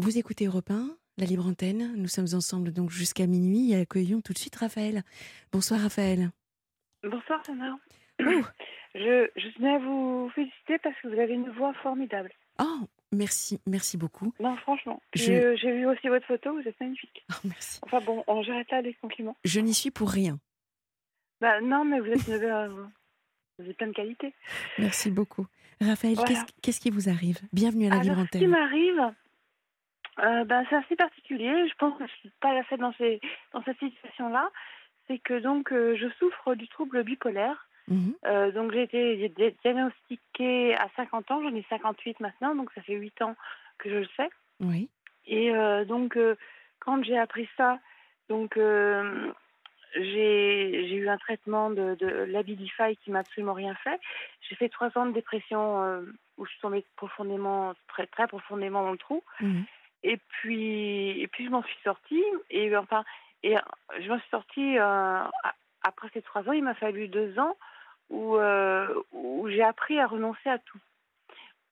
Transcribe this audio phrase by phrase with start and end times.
[0.00, 1.94] Vous écoutez Europe 1, la libre antenne.
[1.96, 5.02] Nous sommes ensemble donc jusqu'à minuit et accueillons tout de suite Raphaël.
[5.52, 6.30] Bonsoir Raphaël.
[7.02, 7.76] Bonsoir Sana.
[8.20, 8.24] Oh,
[8.94, 12.32] Je, je tenais à vous féliciter parce que vous avez une voix formidable.
[12.60, 12.80] oh,
[13.12, 14.32] merci, merci beaucoup.
[14.40, 15.02] Non, franchement.
[15.14, 17.24] J'ai vu aussi votre photo, vous êtes magnifique.
[17.32, 17.78] Oh, merci.
[17.82, 19.36] Enfin bon, on j'arrête là les compliments.
[19.44, 20.38] Je n'y suis pour rien.
[21.40, 22.68] Bah non, mais vous êtes une euh,
[23.58, 24.32] vous avez plein de qualités.
[24.78, 25.46] Merci beaucoup.
[25.80, 26.44] Raphaël, Voilà.
[26.62, 27.38] qu'est-ce qui vous arrive?
[27.52, 28.50] Bienvenue à la libre Alors, ce qui antenne.
[28.50, 29.14] m'arrive,
[30.20, 31.68] euh, ben, c'est assez particulier.
[31.68, 33.20] Je pense que je suis pas la seule dans, ces,
[33.52, 34.50] dans cette situation-là.
[35.06, 37.66] C'est que donc euh, je souffre du trouble bipolaire.
[37.88, 38.14] Mhm.
[38.26, 42.82] Euh, donc j'ai été di- diagnostiquée à 50 ans, j'en ai 58 maintenant, donc ça
[42.82, 43.34] fait 8 ans
[43.78, 44.28] que je le sais.
[44.60, 44.88] Oui.
[45.26, 46.18] Et euh, donc,
[46.80, 47.78] quand j'ai appris ça,
[48.28, 48.58] donc
[49.94, 54.00] j'ai eu un traitement de, de l'Abilify qui m'a absolument rien fait.
[54.42, 56.02] J'ai fait trois ans de dépression euh,
[56.36, 59.22] où je suis tombée profondément, très, très profondément dans le trou.
[59.40, 59.64] Mhm.
[60.02, 62.22] Et puis, et puis je m'en suis sortie.
[62.50, 63.04] Et enfin,
[63.42, 63.60] et euh,
[64.00, 65.24] je m'en suis sortie euh,
[65.82, 66.52] après ces trois ans.
[66.52, 67.56] Il m'a fallu deux ans
[68.10, 70.78] où, euh, où j'ai appris à renoncer à tout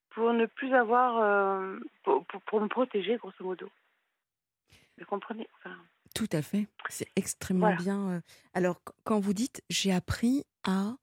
[0.09, 3.69] pour ne plus avoir, euh, pour, pour, pour me protéger grosso modo.
[4.97, 5.47] Vous comprenez?
[5.59, 5.75] Enfin,
[6.15, 6.67] Tout à fait.
[6.89, 7.77] C'est extrêmement Voilà.
[7.77, 8.21] bien.
[8.53, 10.93] Alors, qu- quand vous dites j'ai appris à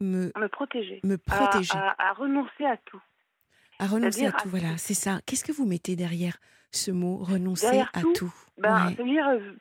[0.00, 1.00] me, Me protéger.
[1.04, 3.00] me protéger, à, à- à renoncer à tout.
[3.80, 4.78] Renoncer à c'est-à-dire à tout, voilà, tout.
[4.78, 5.20] c'est ça.
[5.26, 6.38] Qu'est-ce que vous mettez derrière
[6.72, 8.34] ce mot renoncer Derrière à tout, tout?
[8.58, 8.94] Ben, Ouais.
[8.96, 9.52] C'est-à-dire, euh,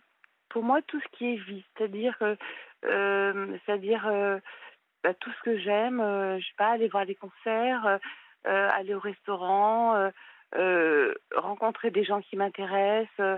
[0.49, 1.63] pour moi, tout ce qui est vie.
[1.77, 2.37] C'est-à-dire, que,
[2.85, 4.39] euh, c'est-à-dire euh,
[5.03, 5.99] bah, tout ce que j'aime.
[5.99, 7.97] euh, je sais pas, aller voir des concerts, euh,
[8.47, 10.09] euh, aller au restaurant, euh,
[10.55, 13.09] euh, rencontrer des gens qui m'intéressent.
[13.19, 13.37] euh,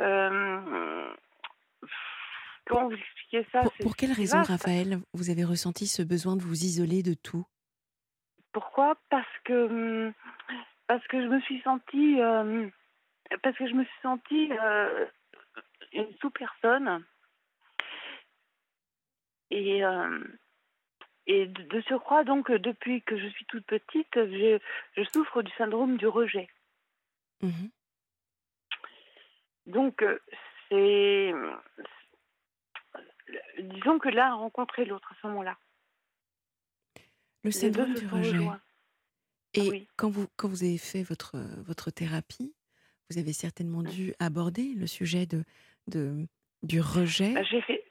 [0.00, 1.14] euh,
[2.66, 3.62] comment vous expliquer ça?
[3.62, 4.50] Pour, pour quelle raison, vaste.
[4.50, 7.44] Raphaël, vous avez ressenti ce besoin de vous isoler de tout?
[8.54, 8.96] Pourquoi?
[9.10, 10.14] Parce que hum,
[10.86, 12.68] parce que je me suis sentie euh,
[13.42, 15.06] parce que je me suis sentie euh,
[15.92, 17.04] une sous-personne.
[19.50, 20.24] Et euh,
[21.26, 24.58] et de, de surcroît donc depuis que je suis toute petite je,
[24.96, 26.48] je souffre du syndrome du rejet.
[27.42, 27.70] Mhm.
[29.66, 30.04] donc
[30.68, 31.34] c'est
[33.58, 35.56] disons que l'un a rencontré l'autre à ce moment-là
[37.44, 38.48] Le syndrome du rejet.
[39.54, 39.88] Et Oui.
[39.96, 42.54] quand, vous, quand vous avez fait votre, votre thérapie,
[43.10, 45.44] vous avez certainement dû aborder le sujet de,
[45.88, 46.26] de,
[46.62, 47.34] du rejet.
[47.34, 47.84] Bah, j'ai fait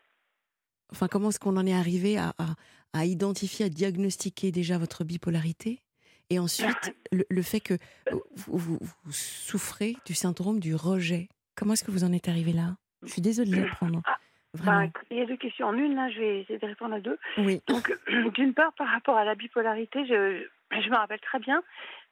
[0.91, 2.55] Enfin, comment est-ce qu'on en est arrivé à, à,
[2.93, 5.81] à identifier, à diagnostiquer déjà votre bipolarité?
[6.29, 6.67] Et ensuite,
[7.11, 7.77] le, le fait que
[8.11, 11.29] vous, vous- vous souffrez du syndrome du rejet.
[11.55, 12.75] Comment est-ce que vous en êtes arrivé là?
[13.03, 14.01] Je suis désolée de l'apprendre.
[14.05, 14.17] Ah,
[14.65, 16.99] Bah, il y a deux questions en une, là, je vais essayer de répondre à
[16.99, 17.17] deux.
[17.39, 17.61] oui.
[17.67, 17.91] Donc,
[18.35, 20.45] d'une part, par rapport à la bipolarité, je,
[20.79, 21.63] je me rappelle très bien.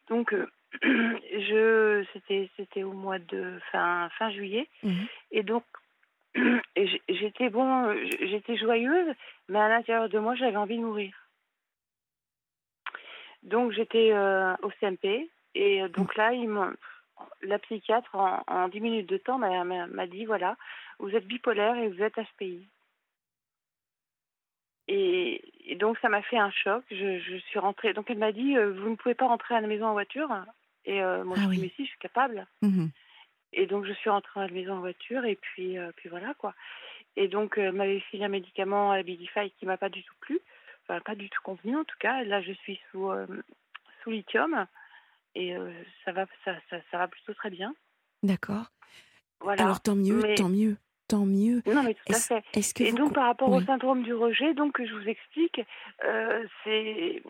[0.09, 0.47] Donc, euh,
[0.81, 4.67] je, c'était, c'était au mois de fin, fin juillet.
[4.83, 5.07] Mhm.
[5.31, 5.63] Et donc,
[7.09, 9.13] j'étais bon, j'étais joyeuse,
[9.49, 11.13] mais à l'intérieur de moi, j'avais envie de mourir.
[13.43, 15.29] Donc, j'étais euh, au CMP.
[15.55, 16.73] Et euh, donc là, ils m'ont-
[17.43, 20.55] la psychiatre, en, en 10 minutes de temps, m'a dit voilà,
[21.01, 22.67] vous êtes bipolaire et vous êtes HPI.
[24.87, 25.41] Et,
[25.71, 26.83] et donc ça m'a fait un choc.
[26.91, 27.93] Je, je suis rentrée.
[27.93, 30.29] Donc elle m'a dit euh, vous ne pouvez pas rentrer à la maison en voiture.
[30.85, 31.59] Et euh, moi Ah je oui.
[31.61, 32.45] mais si je suis capable.
[32.61, 32.89] Mhm.
[33.53, 36.33] Et donc je suis rentrée à la maison en voiture et puis euh, puis voilà
[36.35, 36.53] quoi.
[37.15, 40.15] Et donc elle m'avait filé un médicament à la Bidify qui m'a pas du tout
[40.21, 40.39] plu,
[40.83, 42.23] enfin pas du tout convenu en tout cas.
[42.23, 43.09] Là je suis sous
[44.03, 44.65] sous lithium
[45.35, 45.53] et
[46.05, 47.75] ça va ça, ça ça va plutôt très bien.
[48.23, 48.65] D'accord.
[49.41, 49.63] Voilà.
[49.63, 50.77] Alors, tant mieux, Mais- tant mieux,
[51.11, 51.61] tant mieux.
[51.65, 52.41] Non mais tout à fait.
[52.73, 55.61] que Et donc par rapport au syndrome du rejet, donc que je vous explique,
[56.05, 57.21] euh, c'est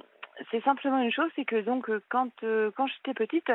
[0.50, 3.52] c'est simplement une chose, c'est que donc quand euh, quand j'étais petite,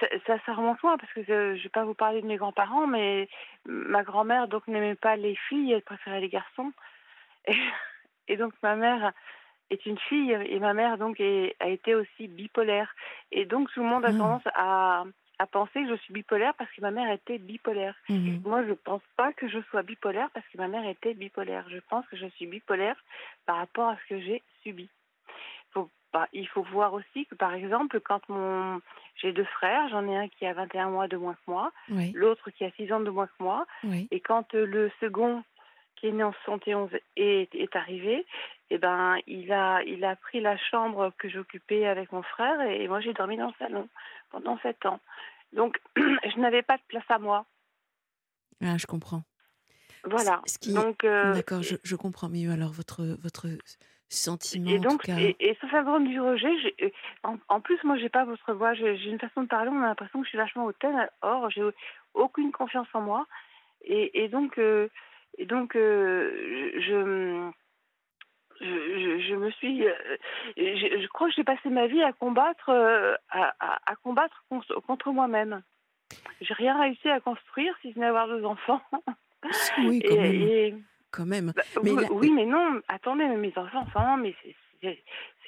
[0.00, 2.36] ça, ça, ça remonte loin parce que euh, je vais pas vous parler de mes
[2.36, 3.28] grands-parents, mais
[3.66, 6.72] ma grand-mère donc n'aimait pas les filles, elle préférait les garçons,
[7.46, 7.56] et,
[8.28, 9.12] et donc ma mère
[9.70, 12.94] est une fille et ma mère donc est- a été aussi bipolaire
[13.32, 14.18] et donc tout le monde a Ah.
[14.18, 15.04] tendance à
[15.38, 17.94] à penser que je suis bipolaire parce que ma mère était bipolaire.
[18.08, 18.42] Mhm.
[18.44, 21.64] Moi, je pense pas que je sois bipolaire parce que ma mère était bipolaire.
[21.70, 22.96] Je pense que je suis bipolaire
[23.46, 24.88] par rapport à ce que j'ai subi.
[25.72, 25.88] Faut
[26.32, 28.80] il faut voir aussi que, par exemple, quand mon
[29.16, 32.12] j'ai deux frères, j'en ai un qui a 21 mois de moins que moi, Oui,
[32.14, 34.08] l'autre qui a 6 ans de moins que moi, oui.
[34.10, 35.44] et quand euh, le second
[35.96, 38.24] qui est né en 71 est, est arrivé,
[38.70, 42.86] eh ben, il a, il a pris la chambre que j'occupais avec mon frère et
[42.88, 43.88] moi j'ai dormi dans le salon
[44.30, 45.00] pendant 7 ans.
[45.52, 47.46] Donc, je n'avais pas de place à moi.
[48.62, 49.22] Ah, je comprends.
[50.04, 50.42] Voilà.
[50.46, 53.46] Ce qui- Donc, euh, D'accord, je, je comprends mieux alors votre, votre
[54.08, 54.70] sentiment.
[54.70, 55.18] Et en donc, tout cas.
[55.18, 56.50] et, et ce syndrome du rejet,
[57.24, 59.86] en, en plus, moi, j'ai pas votre voix, j'ai une façon de parler, on a
[59.86, 61.08] l'impression que je suis vachement hautaine.
[61.22, 61.62] Or, j'ai
[62.14, 63.26] aucune confiance en moi.
[63.82, 64.88] Et, et donc, euh,
[65.36, 67.50] et donc euh, je, je,
[68.60, 69.86] je, je me suis.
[69.86, 69.92] euh,
[70.56, 74.44] je, je crois que j'ai passé ma vie à combattre, euh, à, à, à combattre
[74.48, 75.62] contre, contre moi-même.
[76.40, 78.82] J'ai rien réussi à construire, si ce n'est avoir deux enfants.
[79.78, 80.42] Oui, quand Et, même.
[80.42, 80.74] et-
[81.12, 81.52] Quand même.
[81.54, 84.34] bah, Mais oui, mais non, attendez, mes enfants, enfin, mais
[84.82, 84.98] c'est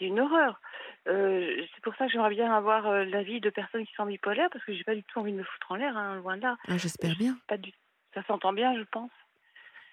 [0.01, 0.61] une horreur.
[1.09, 4.49] Euh, c'est pour ça que j'aimerais bien avoir euh, l'avis de personnes qui sont bipolaires,
[4.53, 6.43] parce que j'ai pas du tout envie de me foutre en l'air, hein, loin de
[6.43, 6.57] là.
[6.69, 7.37] Ah, J'espère bien.
[7.49, 7.73] Pas du...
[8.15, 9.11] Ça s'entend bien, je pense.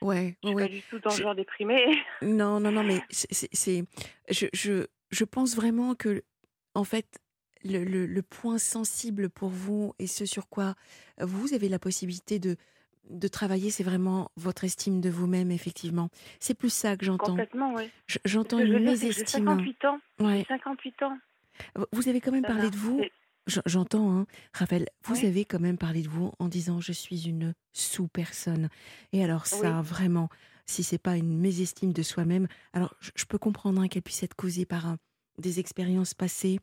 [0.02, 0.64] Ouais, Je suis ouais.
[0.68, 1.78] pas du tout dans le genre déprimé.
[2.22, 3.84] Non, non, non, mais c'est,
[4.30, 6.24] je, je, je pense vraiment que,
[6.76, 7.08] en fait,
[7.64, 10.76] le, le, le point sensible pour vous et ce sur quoi
[11.20, 12.56] vous avez la possibilité de,
[13.10, 16.10] de travailler, c'est vraiment votre estime de vous-même, effectivement.
[16.40, 17.28] C'est plus ça que j'entends.
[17.32, 17.90] Complètement, oui.
[18.26, 19.46] J'entends une que j'ai mésestime.
[19.46, 20.00] 58 ans.
[20.20, 20.38] Ouais.
[20.40, 21.18] J'ai 58 ans.
[21.92, 22.70] Vous avez quand même Ça parlé va.
[22.70, 23.02] de vous,
[23.66, 25.26] j'entends, hein, Raphaël, vous Oui.
[25.26, 28.70] avez quand même parlé de vous en disant je suis une sous-personne.
[29.14, 30.30] Et alors ça, vraiment,
[30.66, 34.36] si c'est pas une mésestime de soi-même, alors je, peux comprendre hein, qu'elle puisse être
[34.36, 34.96] causée par euh,
[35.40, 36.60] des expériences passées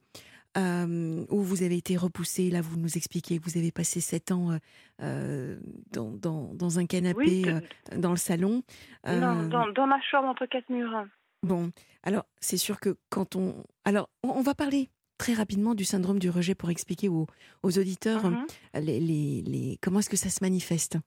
[0.57, 2.51] euh, où vous avez été repoussé.
[2.51, 4.59] Là, vous nous expliquez que vous avez passé sept ans euh,
[5.03, 5.59] euh,
[5.91, 7.61] dans, dans, dans un canapé Oui, euh,
[7.97, 8.63] dans le salon.
[9.07, 11.07] non, dans, dans ma chambre entre quatre murs.
[11.43, 11.71] Bon,
[12.03, 13.65] alors c'est sûr que quand on...
[13.85, 17.27] Alors, on, on va parler très rapidement du syndrome du rejet pour expliquer aux,
[17.63, 18.47] aux auditeurs Mhm.
[18.77, 20.99] euh, les, les- les- comment est-ce que ça se manifeste.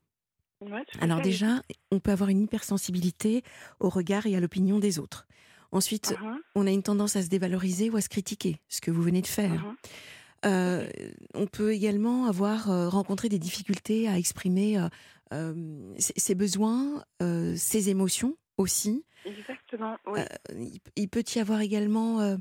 [0.62, 1.62] Ouais, Alors déjà,
[1.92, 3.44] on peut avoir une hypersensibilité
[3.80, 5.28] au regard et à l'opinion des autres.
[5.72, 8.90] Ensuite, Mhm, on a une tendance à se dévaloriser ou à se critiquer, ce que
[8.90, 9.64] vous venez de faire.
[9.66, 9.76] mhm.
[10.46, 10.88] Euh,
[11.34, 14.78] on peut également avoir euh, rencontré des difficultés à exprimer
[15.34, 17.04] euh, ses, ses besoins,
[17.56, 19.04] ses émotions aussi.
[19.26, 20.22] Exactement, oui.
[20.56, 22.38] Il, il peut y avoir également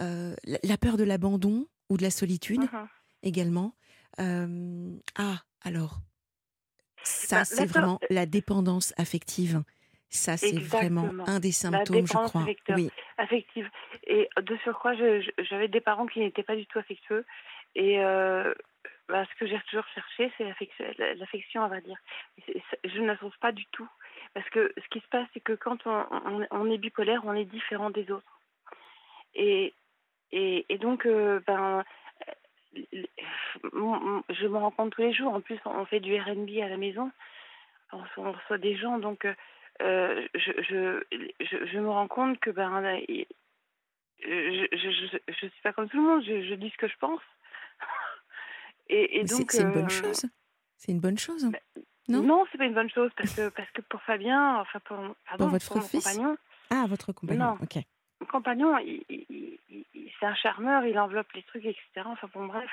[0.00, 2.88] euh, la, peur de l'abandon ou de la solitude Mhm.
[3.22, 3.74] également.
[4.20, 5.98] Euh, ah, alors,
[7.02, 9.62] ça Bah, c'est peur- vraiment la dépendance affective.
[10.12, 12.42] Ça c'est vraiment un des symptômes, je crois.
[12.42, 12.74] affective.
[12.74, 13.70] Oui, affective.
[14.08, 17.24] Et de surcroît, j'avais des parents qui n'étaient pas du tout affectueux.
[17.76, 18.52] Et euh,
[19.08, 21.96] bah, ce que j'ai toujours cherché, c'est l'affection, l'affection, on va dire.
[22.84, 23.88] Je ne la trouve pas du tout.
[24.34, 27.34] Parce que ce qui se passe, c'est que quand on, on- on est bipolaire, on
[27.34, 28.40] est différent des autres.
[29.36, 29.72] Et,
[30.32, 31.84] et, et donc, euh, ben,
[32.76, 33.02] euh,
[34.30, 35.32] je me rends compte tous les jours.
[35.34, 37.10] En plus, on fait du RB à la maison.
[37.92, 41.02] On reçoit, on reçoit des gens, donc euh, je, je,
[41.40, 43.00] je, je me rends compte que ben,
[44.22, 44.66] je,
[45.28, 46.24] je suis pas comme tout le monde.
[46.24, 47.20] Je, dis ce que je pense.
[48.88, 50.26] Et, donc, c'est une bonne chose.
[50.76, 51.50] C'est une bonne chose.
[52.08, 52.22] Non?
[52.22, 54.96] Non, c'est pas une bonne chose parce que parce que pour Fabien, enfin pour,
[55.28, 56.04] pardon, votre mon fils?
[56.04, 56.36] compagnon,
[56.70, 57.44] Ah, votre compagnon.
[57.44, 57.58] Non.
[57.62, 57.84] Ok.
[58.26, 58.76] Compagnon,
[59.08, 61.82] c'est un charmeur, il enveloppe les trucs, etc.
[62.06, 62.70] Enfin bon, bref.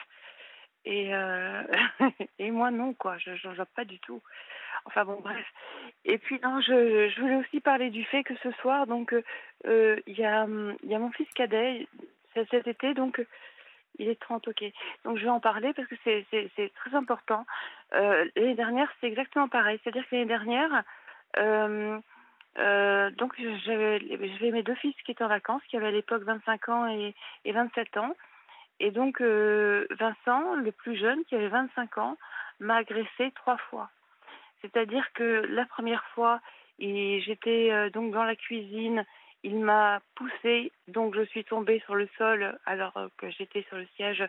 [0.86, 1.64] Et, euh,
[2.40, 4.22] et moi, non, quoi, je n'enveloppe pas du tout.
[4.86, 5.46] Enfin bon, bref.
[6.06, 9.14] Et puis, non, je, voulais aussi parler du fait que ce soir, donc,
[9.66, 11.88] euh, il y, a, mon fils cadet,
[12.34, 13.22] cet été, donc,
[14.00, 14.64] il est 30, ok.
[15.04, 17.46] Donc, je vais en parler parce que c'est très important.
[17.94, 19.80] Euh, l'année dernière, c'est exactement pareil.
[19.84, 20.84] C'est-à-dire que l'année dernière,
[22.60, 23.34] euh, donc
[23.66, 24.00] j'avais
[24.52, 27.14] mes deux fils qui étaient en vacances, qui avaient à l'époque 25 ans et,
[27.46, 28.16] et 27 ans.
[28.80, 32.18] Et donc euh, Vincent, le plus jeune, qui avait 25 ans,
[32.60, 33.90] m'a agressé trois fois.
[34.62, 36.40] C'est-à-dire que la première fois,
[36.80, 39.06] j'étais euh, donc dans la cuisine,
[39.44, 43.88] il m'a poussé, donc je suis tombée sur le sol alors que j'étais sur le
[43.96, 44.28] siège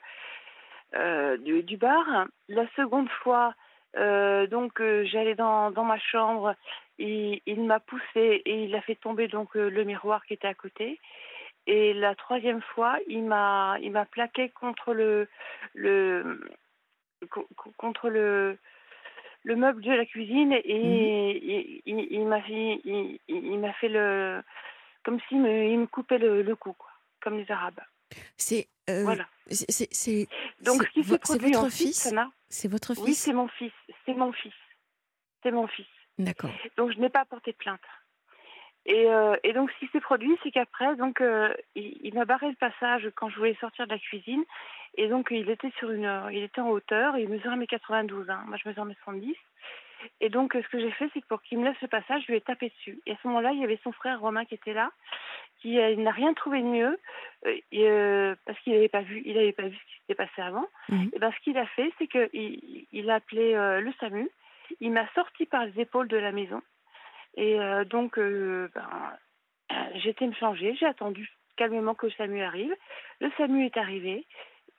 [0.93, 2.27] du, bar.
[2.49, 3.55] La seconde fois,
[3.95, 6.55] donc j'allais dans ma chambre,
[6.99, 10.49] il, il m'a poussé et il a fait tomber donc euh, le miroir qui était
[10.49, 10.99] à côté.
[11.67, 15.29] Et la troisième fois, il m'a il m'a plaqué contre le
[15.75, 16.41] le
[17.31, 18.59] co- co- contre le
[19.45, 24.43] le meuble de la cuisine et il, il, il m'a fait il, m'a fait le
[25.05, 26.91] comme s'il me, il me coupait le, le cou quoi,
[27.21, 27.81] comme les arabes.
[28.37, 29.29] C'est euh, Voilà.
[29.49, 30.29] c'est-
[30.65, 32.15] Donc ce qui s'est c'est produit votre ensuite, fils?
[32.49, 33.25] C'est votre Oui, fils?
[33.25, 33.73] c'est mon fils,
[34.05, 34.55] c'est mon fils,
[35.43, 35.87] c'est mon fils.
[36.19, 36.51] D'accord.
[36.77, 37.81] Donc je n'ai pas porté plainte.
[38.87, 42.25] Et, euh, et donc ce qui s'est produit, c'est qu'après, donc euh, il, il m'a
[42.25, 44.45] barré le passage quand je voulais sortir de la cuisine.
[44.97, 48.31] Et donc il était sur une, il était en hauteur, et il mesurait mes 92.
[48.31, 48.45] Hein.
[48.47, 49.37] Moi je mesure mes 70.
[50.21, 52.23] Et donc euh, ce que j'ai fait, c'est que pour qu'il me laisse le passage,
[52.23, 53.01] je lui ai tapé dessus.
[53.07, 54.91] Et à ce moment-là, il y avait son frère Romain qui était là,
[55.61, 56.99] qui euh, n'a rien trouvé de mieux,
[57.47, 60.41] euh, euh, parce qu'il n'avait pas vu, il n'avait pas vu ce qui s'était passé
[60.41, 60.67] avant.
[60.89, 61.11] Mhm.
[61.13, 64.29] Et ben ce qu'il a fait, c'est qu'il il, il a appelé euh, le SAMU.
[64.81, 66.63] Il m'a sorti par les épaules de la maison.
[67.37, 68.89] Et euh, donc, euh, ben,
[69.97, 72.75] j'ai été me changer, j'ai attendu calmement que le SAMU arrive.
[73.21, 74.27] Le SAMU est arrivé,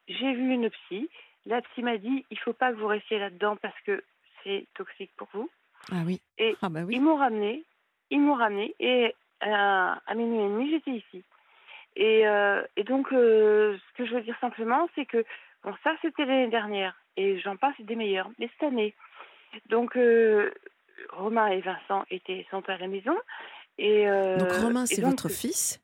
[0.07, 1.09] j'ai vu une psy.
[1.45, 4.03] La psy m'a dit il faut pas que vous restiez là-dedans parce que
[4.43, 5.49] c'est toxique pour vous.
[5.91, 6.21] Ah oui.
[6.37, 6.95] Et Ah bah oui.
[6.95, 7.63] ils m'ont ramené,
[8.09, 11.23] ils m'ont ramené et euh, à minuit et demi j'étais ici.
[11.95, 15.23] Et, euh, et donc ce que je veux dire simplement c'est que
[15.63, 18.29] bon ça c'était l'année dernière et j'en passe des meilleurs.
[18.37, 18.95] Mais cette année,
[19.69, 20.51] donc euh,
[21.11, 23.15] Romain et Vincent étaient sont à la maison
[23.77, 25.81] et euh, Donc Romain, c'est votre fils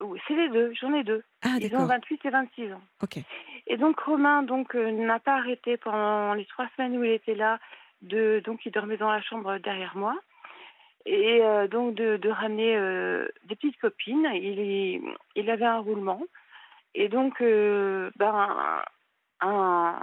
[0.00, 1.24] oui, c'est les deux, j'en ai deux.
[1.42, 1.86] Ah Ils ont d'accord.
[1.86, 2.80] 28 et 26 ans.
[3.02, 3.18] Ok.
[3.66, 7.34] Et donc Romain donc euh, n'a pas arrêté pendant les trois semaines où il était
[7.34, 7.58] là
[8.02, 10.16] de donc il dormait dans la chambre derrière moi
[11.04, 14.28] et euh, donc de, de ramener euh, des petites copines.
[14.34, 15.02] Il
[15.34, 16.22] il avait un roulement
[16.94, 18.84] et donc euh, ben
[19.40, 20.00] un un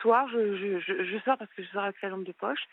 [0.00, 2.64] soir je, sors parce que je sors avec sa lampe de poche.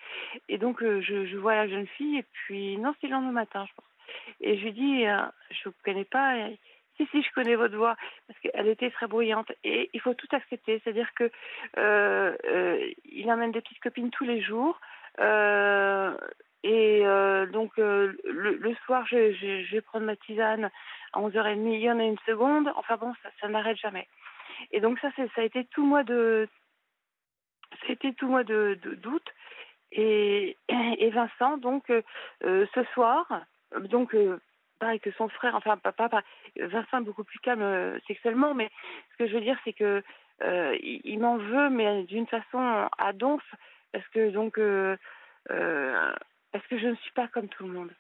[0.50, 3.66] Et donc euh, je, vois la jeune fille et puis non c'est le lendemain matin
[3.68, 3.86] je pense.
[4.40, 6.36] Et je lui dis euh, je vous connais pas
[6.98, 7.96] si si je connais votre voix
[8.28, 9.52] parce qu'elle était très bruyante.
[9.64, 10.82] Et il faut tout accepter.
[10.84, 11.32] C'est-à-dire que
[11.78, 12.36] euh,
[13.06, 14.80] il amène des petites copines tous les jours.
[16.64, 17.04] Et
[17.52, 20.70] donc le, soir je, vais prendre ma tisane
[21.14, 22.72] à 11h30 il y en a une seconde.
[22.76, 24.08] Enfin bon ça, ça n'arrête jamais.
[24.72, 26.48] Et donc ça ça a été tout mois de
[27.90, 29.24] été tout mois de d'août.
[29.92, 32.02] Et, et Vincent donc euh,
[32.46, 33.26] euh, ce soir
[33.90, 34.40] donc euh,
[34.80, 36.24] pareil que son frère enfin papa
[36.56, 38.70] Vincent est beaucoup plus calme sexuellement mais
[39.12, 40.02] ce que je veux dire c'est que
[40.42, 43.44] il, m'en veut mais d'une façon à donf
[43.92, 44.60] parce que donc
[45.48, 47.92] parce que je ne suis pas comme tout le monde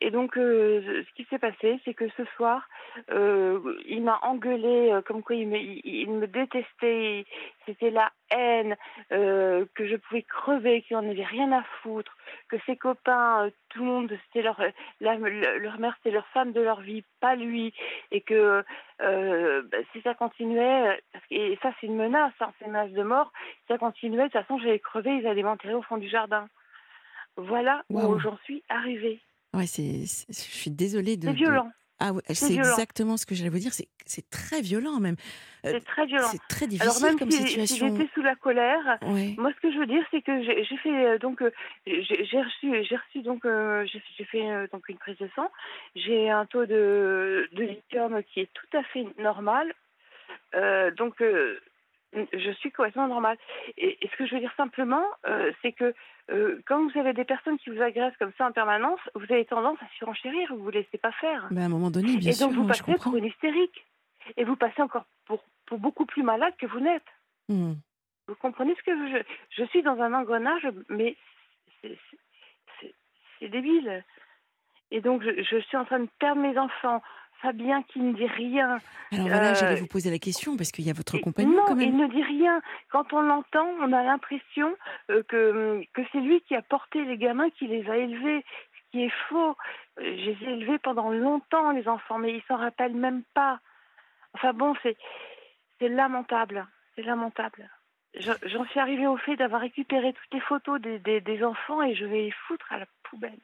[0.00, 2.68] et donc euh, ce qui s'est passé c'est que ce soir
[3.10, 7.24] euh, il m'a engueulé euh, comme quoi il me, il, il me détestait.
[7.66, 8.76] C'était la haine
[9.10, 12.16] que je pouvais crever qu'il n'en avait rien à foutre
[12.48, 14.58] que ses copains tout le monde c'était leur
[15.00, 17.74] la- leur mère c'était leur femme de leur vie pas lui.
[18.10, 18.64] Et que
[18.98, 22.92] bah, si ça continuait parce que- et ça c'est une menace hein, c'est une menace
[22.92, 25.98] de mort si ça continuait de toute façon j'allais crever ils allaient m'enterrer au fond
[25.98, 26.48] du jardin.
[27.36, 29.20] Voilà où j'en suis arrivée
[29.54, 31.26] Ouais, c'est, je suis désolée de.
[31.26, 33.72] c'est de- violent Ah ouais, c'est exactement ce que j'allais vous dire.
[33.72, 33.88] C'est,
[34.30, 35.16] très violent même.
[35.66, 37.96] Euh, c'est très violent C'est très alors difficile même comme si, si situation.
[37.96, 39.34] j'étais sous la colère Ouais.
[39.36, 41.50] Moi, ce que je veux dire, c'est que j'ai fait euh, donc euh,
[41.86, 45.50] j'ai reçu j'ai reçu donc euh, j'ai fait donc une prise de sang.
[45.96, 49.72] J'ai un taux de de lithium qui est tout à fait normal.
[50.54, 51.20] Euh, donc
[52.12, 53.36] je suis complètement normale.
[53.76, 55.94] Et, et ce que je veux dire simplement, euh, c'est que
[56.30, 59.44] euh, quand vous avez des personnes qui vous agressent comme ça en permanence, vous avez
[59.44, 61.48] tendance à surenchérir, vous vous laissez pas faire.
[61.50, 63.84] Ben, à un moment donné, bien et sûr, donc vous je passez pour une hystérique.
[64.36, 67.06] Et vous passez encore pour, pour beaucoup plus malade que vous n'êtes.
[67.48, 67.74] Hmm.
[68.26, 71.16] Vous comprenez ce que je, je suis dans un engrenage, mais
[73.40, 74.04] c'est débile.
[74.90, 77.02] Et donc, je, je suis en train de perdre mes enfants.
[77.40, 78.78] Fabien qui ne dit rien.
[79.12, 81.64] Alors voilà, j'allais Euh, vous poser la question parce qu'il y a votre compagnon non,
[81.66, 81.88] quand même.
[81.88, 82.60] il ne dit rien.
[82.90, 84.74] Quand on l'entend, on a l'impression
[85.10, 88.90] euh, que, que c'est lui qui a porté les gamins, qui les a élevés, ce
[88.90, 89.50] qui est faux.
[90.00, 93.60] Euh, Je les ai élevés pendant longtemps, les enfants, mais ils s'en rappellent même pas.
[94.34, 94.96] Enfin bon, c'est
[95.78, 96.66] c'est lamentable.
[96.96, 97.70] C'est lamentable.
[98.18, 101.82] Je- J'en suis arrivée au fait d'avoir récupéré toutes les photos des, des, des enfants
[101.82, 103.38] et je vais les foutre à la poubelle.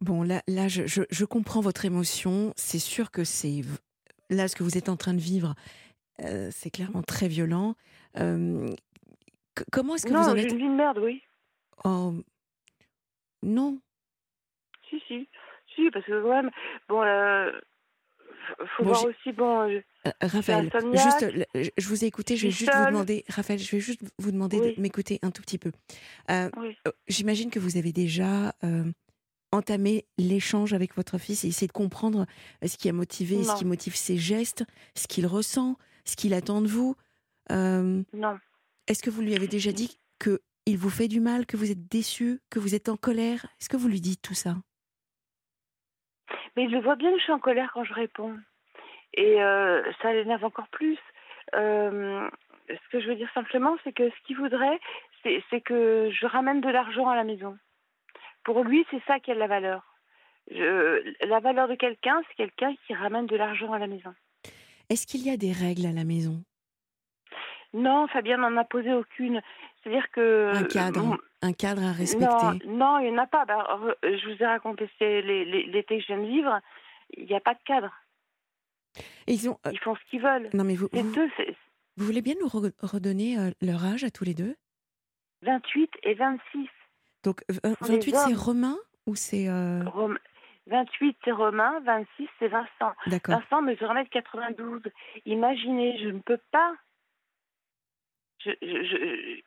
[0.00, 2.52] Bon, là, là je, je- je comprends votre émotion.
[2.56, 3.62] C'est sûr que c'est.
[4.30, 5.54] Là, ce que vous êtes en train de vivre,
[6.22, 7.74] euh, c'est clairement très violent.
[8.18, 8.68] Euh,
[9.72, 10.50] comment est-ce que non, vous en êtes.
[10.52, 11.22] une vie de merde, oui.
[11.84, 12.14] Oh,
[13.42, 13.80] non.
[14.90, 15.28] Si, si.
[15.74, 16.50] Si, parce que quand même,
[16.88, 17.50] bon, euh,
[18.76, 19.80] faut Bon, voir aussi, bon, euh,
[20.20, 24.00] Raphaël, juste, je- vous ai écouté, je vais juste vous demander, Raphaël, je vais juste
[24.18, 24.74] vous demander Oui.
[24.76, 25.70] de m'écouter un tout petit peu.
[26.30, 26.76] Euh, oui.
[26.88, 28.84] euh, J'imagine que vous avez déjà euh,
[29.52, 32.26] entamé l'échange avec votre fils et essayé de comprendre
[32.62, 34.64] euh, ce qui a motivé, ce qui motive ses gestes,
[34.94, 36.96] ce qu'il ressent, ce qu'il attend de vous.
[37.50, 38.38] Euh, Non.
[38.86, 41.70] Est-ce que vous lui avez déjà dit que il vous fait du mal, que vous
[41.70, 43.46] êtes déçu, que vous êtes en colère?
[43.60, 44.56] Est-ce que vous lui dites tout ça?
[46.56, 48.36] Mais il le voit bien que je suis en colère quand je réponds.
[49.14, 50.98] Et euh, ça l'énerve encore plus.
[51.54, 52.28] Euh,
[52.68, 54.78] ce que je veux dire simplement, c'est que ce qu'il voudrait,
[55.22, 57.56] c'est que je ramène de l'argent à la maison.
[58.48, 59.82] Pour lui, c'est ça qui a de la valeur.
[60.50, 64.14] Je- la valeur de quelqu'un, c'est quelqu'un qui ramène de l'argent à la maison.
[64.88, 66.42] Est-ce qu'il y a des règles à la maison?
[67.74, 69.42] Non, Fabien n'en a posé aucune.
[69.82, 70.50] C'est-à-dire que...
[70.54, 73.44] Un cadre, Bon, un cadre à respecter Non, non, il n'y en a pas.
[73.44, 76.58] Bah, je vous ai raconté c'est les- les- l'été que je viens de vivre.
[77.18, 77.92] Il n'y a pas de cadre.
[79.26, 80.48] Et ils ont, euh, Ils font ce qu'ils veulent.
[80.54, 81.18] non mais vous, vous,
[81.98, 84.56] voulez bien nous re- redonner euh, leur âge à tous les deux?
[85.42, 86.66] 28 et 26.
[87.28, 88.34] Donc v- sont des 28 c'est hommes.
[88.38, 90.18] Romain ou c'est euh, Rom-
[90.66, 91.80] 28, c'est Romain.
[91.84, 92.94] 26, c'est Vincent.
[93.06, 93.36] D'accord.
[93.38, 94.80] Vincent mesure 1m92.
[95.26, 96.72] Imaginez, je ne peux pas.
[98.44, 99.40] Je, je, je-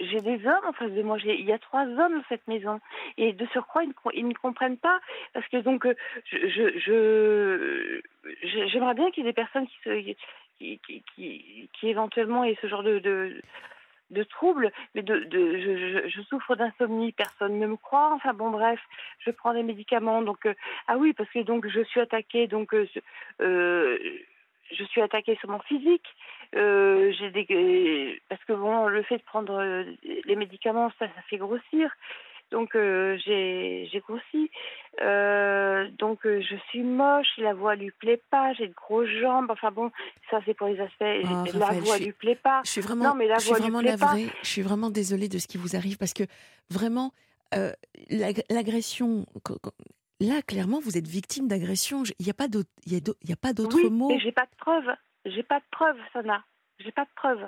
[0.00, 1.18] j'ai des hommes en face de moi.
[1.24, 2.80] Il y a trois hommes dans cette maison.
[3.18, 5.00] Et de surcroît, ils ne, co- ils ne comprennent pas.
[5.34, 8.00] Parce que donc, euh, je, je, je-
[8.46, 10.00] je- j'aimerais bien qu'il y ait des personnes qui, se,
[10.58, 13.40] qui, qui, qui, qui éventuellement aient ce genre de, de,
[14.14, 14.72] de troubles.
[14.94, 17.12] Mais de, de, je, je, je souffre d'insomnie.
[17.12, 18.12] Personne ne me croit.
[18.14, 18.80] Enfin bon, bref,
[19.18, 20.22] je prends des médicaments.
[20.22, 20.54] Donc, euh,
[20.88, 22.46] ah oui, parce que donc, je suis attaquée.
[22.46, 22.86] Donc, euh,
[23.40, 23.98] euh,
[24.72, 26.06] je suis attaquée sur mon physique.
[26.54, 31.90] J'ai des parce que bon le fait de prendre les médicaments ça ça fait grossir
[32.56, 34.50] donc euh, j'ai grossi
[35.02, 39.50] Euh, donc euh, je suis moche la voix lui plaît pas j'ai de grosses jambes
[39.50, 39.90] enfin bon
[40.30, 42.80] ça c'est pour les aspects Ah, la Raphaël, voix suis- lui plaît pas Je suis
[42.80, 44.06] vraiment, Non, mais la je suis voix lui vraiment plaît pas.
[44.14, 44.26] navrée.
[44.42, 46.22] Je suis vraiment désolée de ce qui vous arrive parce que
[46.70, 47.10] vraiment,
[47.54, 47.72] euh,
[48.08, 49.26] l'ag- l'agression.
[50.20, 52.04] Là, clairement, vous êtes victime d'agression.
[52.20, 53.90] Il n'y a pas d'autre, il y a d'au- il y a pas d'autre oui
[53.90, 54.08] mot.
[54.10, 54.90] mais j'ai pas de preuves
[55.26, 56.38] j'ai pas de preuves Sana
[56.78, 57.46] j'ai pas de preuves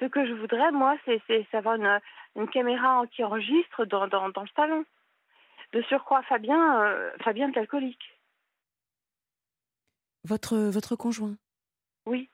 [0.00, 1.22] ce que je voudrais moi c'est
[1.54, 2.00] avoir une,
[2.36, 4.84] une caméra qui enregistre dans, dans, dans le salon
[5.72, 8.18] de surcroît Fabien euh, Fabien est alcoolique
[10.24, 11.36] Votre, votre conjoint?
[12.06, 12.28] Oui.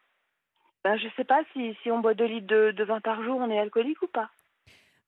[0.84, 3.38] Ben, je sais pas si, si on boit 2 litres de, de vin par jour,
[3.40, 4.30] on est alcoolique ou pas.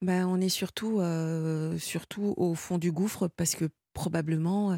[0.02, 4.72] Ben, on est surtout, euh, surtout au fond du gouffre parce que probablement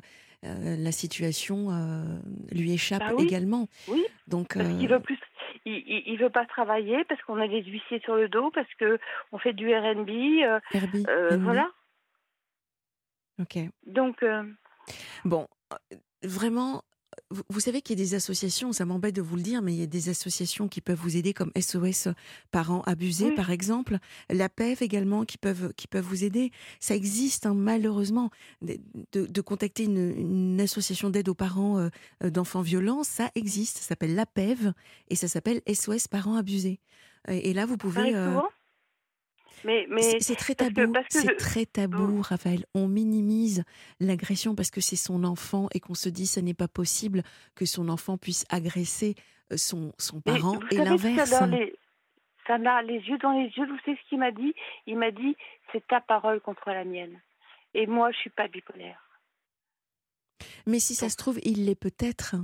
[0.45, 2.19] euh, la situation euh,
[2.53, 3.25] lui échappe Bah oui.
[3.25, 3.69] également.
[3.89, 5.19] Oui, Donc, parce qu'il veut plus.
[5.67, 8.73] Il, il, il veut pas travailler parce qu'on a des huissiers sur le dos, parce
[8.75, 8.99] que
[9.33, 10.09] on fait du RNB.
[10.09, 10.61] euh,
[11.09, 11.71] euh, Henry, voilà.
[13.41, 13.59] Ok.
[13.87, 14.45] Donc, euh,
[15.25, 15.47] Bon,
[16.23, 16.83] vraiment,
[17.31, 19.73] vous, vous savez qu'il y a des associations, ça m'embête de vous le dire, mais
[19.73, 22.09] il y a des associations qui peuvent vous aider, comme SOS
[22.51, 23.35] Parents Abusés, Oui.
[23.37, 26.51] par exemple, la PEV également, qui peuvent, qui peuvent vous aider.
[26.81, 28.31] Ça existe, hein, malheureusement,
[28.63, 28.79] de,
[29.13, 31.89] de- de contacter une, une association d'aide aux parents euh,
[32.25, 34.73] euh, d'enfants violents, ça existe, ça s'appelle la PEV,
[35.09, 36.81] et ça s'appelle SOS Parents Abusés.
[37.29, 38.15] Et, et là, vous pouvez...
[38.15, 38.39] euh.
[39.65, 42.65] Mais, mais c'est très tabou, c'est je- très tabou, Raphaël.
[42.75, 43.65] On minimise
[44.01, 47.23] l'agression parce que c'est son enfant et qu'on se dit ce n'est pas possible
[47.55, 49.15] que son enfant puisse agresser
[49.53, 51.31] euh, son, son parent et l'inverse.
[51.31, 53.67] Ça m'a les, yeux dans les yeux.
[53.67, 54.55] Vous savez ce qu'il m'a dit?
[54.87, 55.37] Il m'a dit
[55.73, 57.21] c'est ta parole contre la mienne.
[57.75, 58.99] Et moi, je suis pas bipolaire.
[60.67, 62.35] Mais si ça se trouve, il l'est peut-être.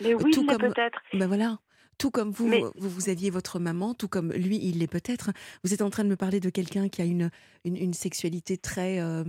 [0.00, 1.02] Mais oui, tout il l'est comme- peut-être.
[1.14, 1.58] Ben voilà.
[1.98, 5.30] Tout comme vous, Mais- vous, vous aviez votre maman, tout comme lui, il l'est peut-être.
[5.64, 7.30] Vous êtes en train de me parler de quelqu'un qui a une,
[7.64, 9.24] une, une sexualité très, euh,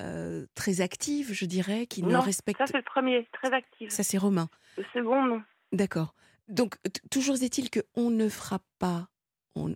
[0.00, 2.58] euh, très active, je dirais, qui ne respecte.
[2.58, 3.90] ça c'est le premier, très actif.
[3.90, 4.48] Ça, c'est Romain.
[4.76, 5.42] Le second, non.
[5.72, 6.14] D'accord.
[6.48, 6.76] Donc,
[7.10, 9.08] toujours est-il que on ne frappe pas.
[9.56, 9.74] On,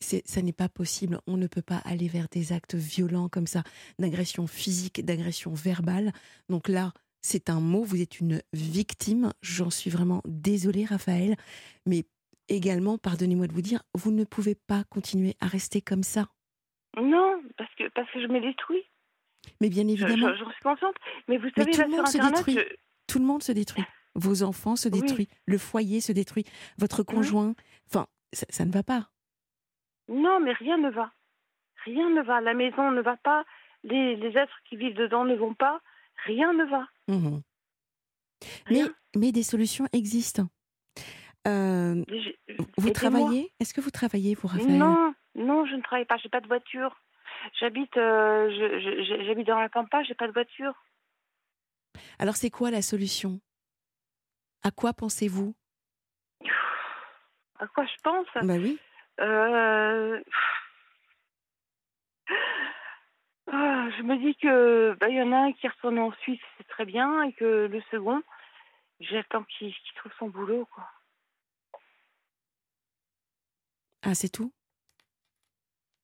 [0.00, 1.18] ça n'est pas possible.
[1.26, 3.62] On ne peut pas aller vers des actes violents comme ça,
[3.98, 6.12] d'agression physique, d'agression verbale.
[6.48, 6.92] Donc là,
[7.26, 7.82] c'est un mot.
[7.84, 9.32] Vous êtes une victime.
[9.40, 11.36] J'en suis vraiment désolée, Raphaël.
[11.86, 12.04] Mais
[12.48, 16.26] également, pardonnez-moi de vous dire, vous ne pouvez pas continuer à rester comme ça.
[17.00, 18.84] Non, parce que, parce que je me détruis.
[19.62, 20.94] Mais bien Je- évidemment, je- suis consciente.
[21.28, 22.54] Mais vous Mais savez, tout là le sur monde se détruit.
[22.54, 23.84] je- tout le monde se détruit.
[24.14, 25.00] Vos enfants se Oui.
[25.00, 25.28] détruisent.
[25.46, 26.44] Le foyer se détruit.
[26.78, 27.54] Votre conjoint.
[27.88, 29.08] Enfin, ça- ça ne va pas.
[30.08, 31.10] non, mais rien ne va.
[31.86, 32.40] Rien ne va.
[32.42, 33.44] La maison ne va pas.
[33.82, 35.80] Les, les êtres qui vivent dedans ne vont pas.
[36.24, 36.88] Rien ne va.
[37.08, 37.42] Mhm.
[39.16, 40.48] Mais, des solutions existent.
[41.46, 42.04] Euh,
[42.78, 43.52] vous travaillez?
[43.60, 44.78] Est-ce que vous travaillez, vous, Raphaël?
[44.78, 46.16] Non, non, je ne travaille pas.
[46.16, 46.96] J'ai pas de voiture.
[47.60, 48.50] J'habite, euh,
[49.26, 50.04] j'habite dans la campagne.
[50.06, 50.74] J'ai pas de voiture.
[52.18, 53.40] Alors, c'est quoi la solution?
[54.62, 55.54] À quoi pensez-vous?
[57.58, 58.26] À quoi je pense?
[58.42, 58.78] Bah oui.
[59.20, 60.20] Euh,
[63.50, 66.66] ah, Je me dis que bah, y en a un qui retourne en Suisse, c'est
[66.68, 68.22] très bien, et que le second,
[69.00, 70.66] j'attends qu'il qu'il trouve son boulot.
[70.74, 70.84] Quoi.
[74.02, 74.52] Ah, c'est tout?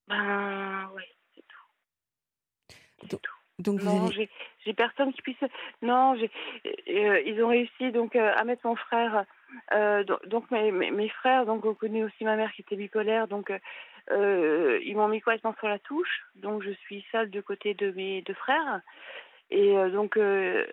[0.08, 1.02] Ben oui,
[1.34, 2.76] c'est tout.
[3.00, 3.34] C'est Donc, tout.
[3.58, 4.30] Donc, Non, avez.
[4.64, 5.36] j'ai personne qui puisse.
[5.82, 9.24] Non, euh, ils ont réussi donc euh, à mettre mon frère.
[9.72, 12.76] euh, do- donc mes, mes, mes frères, donc on connaît aussi ma mère qui était
[12.76, 13.50] bipolaire, donc
[14.10, 16.22] euh, ils m'ont mis complètement sur la touche.
[16.36, 18.80] Donc je suis seule de côté de mes deux frères.
[19.50, 20.66] Et euh, donc euh,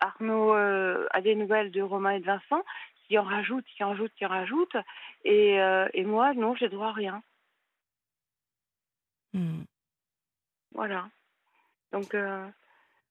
[0.00, 2.64] Arnaud a des nouvelles de Romain et de Vincent,
[3.06, 4.76] qui en rajoutent, qui en rajoutent, qui en rajoutent.
[5.24, 5.56] Et,
[5.94, 7.22] et moi, non, j'ai droit à rien.
[9.32, 9.62] Hmm.
[10.72, 11.08] Voilà.
[11.92, 12.14] Donc,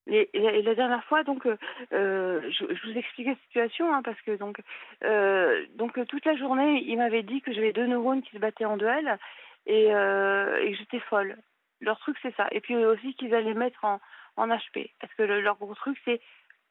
[0.07, 4.19] et, et la- dernière fois, donc, euh, je, je vous expliquais la situation, hein, parce
[4.21, 4.59] que donc,
[5.03, 8.65] euh, donc toute la journée, il m'avait dit que j'avais deux neurones qui se battaient
[8.65, 9.17] en duel
[9.65, 11.37] et, euh, et j'étais folle.
[11.81, 12.47] leur truc, c'est ça.
[12.51, 13.99] Et puis aussi qu'ils allaient mettre en,
[14.37, 14.91] en HP.
[14.99, 16.21] Parce que leur gros truc, c'est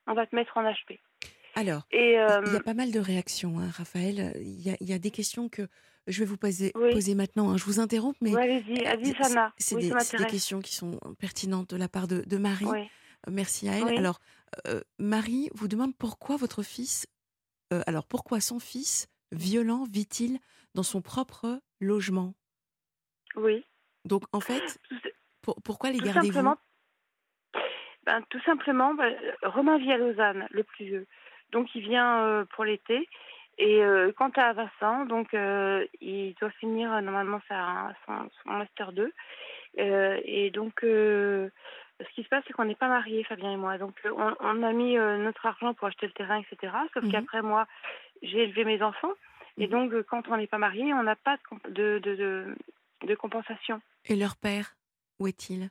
[0.06, 0.98] on va te mettre en HP.
[1.54, 4.32] Alors, il y a pas mal de réactions, hein, Raphaël.
[4.36, 5.68] Il y, a, il y, a, des questions que
[6.06, 7.50] je vais vous poser, poser maintenant.
[7.50, 7.56] Hein.
[7.58, 8.34] Je vous interromps, mais.
[8.34, 9.52] allez-y, allez Sana.
[9.58, 12.66] C'est des, des, questions qui sont pertinentes de la part de, de Marie.
[13.30, 13.98] Merci à elle.
[13.98, 14.18] Alors,
[14.98, 17.06] Marie vous demande pourquoi votre fils.
[17.86, 20.38] alors, pourquoi son fils violent vit-il
[20.74, 22.34] dans son propre logement?
[23.36, 23.64] Oui.
[24.04, 24.78] Donc, en fait,
[25.64, 26.54] pourquoi les gardez-vous?
[28.04, 31.06] ben, Tout simplement, ben, Romain vit à Lausanne, le plus vieux.
[31.50, 33.08] Donc, il vient pour l'été.
[33.58, 33.82] Et
[34.16, 39.12] quant à Vincent, donc, il doit finir normalement sa, son, son Master 2.
[39.76, 43.78] et donc, ce qui se passe, c'est qu'on n'est pas mariés, Fabien et moi.
[43.78, 46.72] Donc, on, on a mis notre argent pour acheter le terrain, etc.
[46.94, 47.66] Sauf mmh qu'après, moi,
[48.22, 49.12] j'ai élevé mes enfants.
[49.58, 51.36] Et mmh donc, quand on n'est pas marié, on n'a pas
[51.68, 52.56] de, de, de,
[53.06, 53.80] de, compensation.
[54.04, 54.76] Et leur père,
[55.18, 55.70] où est-il?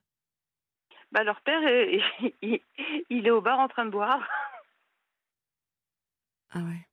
[1.11, 1.61] Bah, Leur père,
[2.41, 2.61] il,
[3.09, 4.27] il, est au bar en train de boire.
[6.51, 6.87] Ah ouais.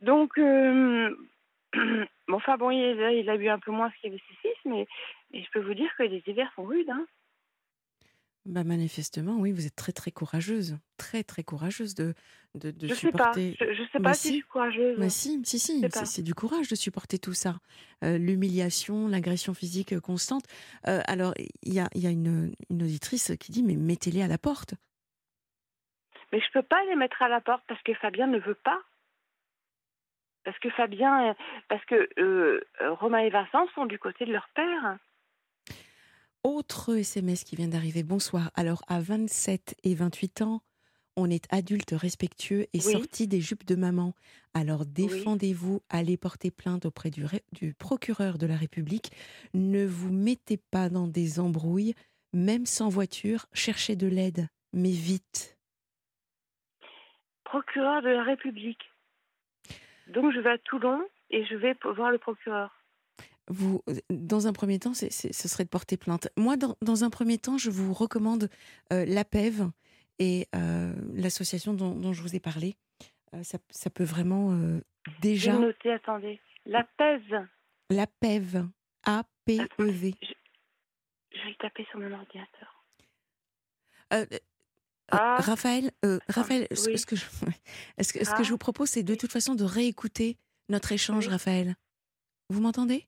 [0.00, 1.14] Donc, euh,
[1.74, 4.64] bon, enfin bon, il, il, a bu un peu moins ce qu'il avait ses fils,
[4.64, 4.86] mais
[5.32, 6.90] je peux vous dire que les hivers sont rudes.
[6.90, 7.06] Hein.
[8.46, 12.14] Bah manifestement, oui, vous êtes très très courageuse, très très courageuse de,
[12.54, 13.54] de, de je supporter.
[13.58, 13.72] Sais pas.
[13.72, 14.98] Je, ne sais pas si, je suis courageuse.
[14.98, 17.56] Mais si, si, si, c'est du courage de supporter tout ça,
[18.02, 20.44] euh, l'humiliation, l'agression physique constante.
[20.88, 24.26] Euh, alors il y a, y a une, une, auditrice qui dit mais mettez-les à
[24.26, 24.74] la porte.
[26.32, 28.80] Mais je peux pas les mettre à la porte parce que Fabien ne veut pas.
[30.44, 31.36] Parce que Fabien,
[31.68, 34.96] parce que euh, Romain et Vincent sont du côté de leur père.
[36.42, 38.02] Autre SMS qui vient d'arriver.
[38.02, 38.50] Bonsoir.
[38.54, 40.62] Alors, à 27 et 28 ans,
[41.16, 44.14] on est adulte respectueux et sorti des jupes de maman.
[44.54, 49.10] Alors défendez-vous, allez porter plainte auprès du, du, procureur de la République.
[49.52, 51.94] Ne vous mettez pas dans des embrouilles,
[52.32, 55.58] même sans voiture, cherchez de l'aide, mais vite.
[57.44, 58.90] Procureur de la République.
[60.06, 62.79] Donc je vais à Toulon et je vais voir le procureur
[63.50, 66.28] vous, dans un premier temps, ce serait de porter plainte.
[66.36, 68.48] Moi, dans, un premier temps, je vous recommande
[68.92, 69.70] euh, l'APEV
[70.18, 72.76] et euh, l'association dont, je vous ai parlé.
[73.34, 74.56] Euh, ça, peut vraiment
[75.20, 75.52] déjà.
[75.52, 76.40] J'ai noté, attendez.
[76.64, 77.46] L'APEV.
[77.90, 78.68] L'APEV.
[79.04, 80.14] A-P-E-V.
[81.32, 82.84] Je, vais taper sur mon ordinateur.
[85.12, 85.36] Ah.
[85.40, 85.90] Raphaël,
[86.28, 87.24] Raphaël ce, que je,
[88.00, 88.50] ce que, ce que je ah.
[88.50, 90.36] vous propose, c'est de toute façon de réécouter
[90.68, 91.74] notre échange, Raphaël.
[92.48, 93.06] Vous m'entendez?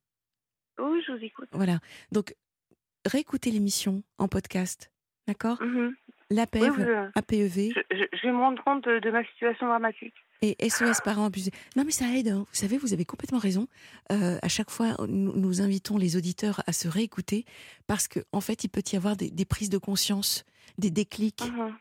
[0.78, 1.48] Oui, je vous écoute.
[1.52, 1.78] Voilà.
[2.10, 2.34] Donc,
[3.04, 4.90] réécoutez l'émission en podcast.
[5.26, 5.62] D'accord?
[5.62, 5.90] Mmh
[6.30, 7.74] L'APEV, APEV.
[7.90, 10.14] Je, vais me rendre compte de, ma situation dramatique.
[10.40, 11.50] Et SOS parents abusés.
[11.76, 12.28] Non, mais ça aide.
[12.28, 12.46] Hein.
[12.48, 13.68] Vous savez, vous avez complètement raison.
[14.10, 17.44] Euh, à chaque fois, nous, invitons les auditeurs à se réécouter
[17.86, 20.46] parce qu'en en fait, il peut y avoir des, prises de conscience,
[20.78, 21.44] des déclics.
[21.44, 21.74] Mmh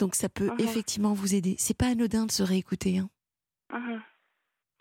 [0.00, 1.54] Donc, ça peut mmh effectivement vous aider.
[1.58, 2.98] C'est pas anodin de se réécouter.
[2.98, 3.08] Hein.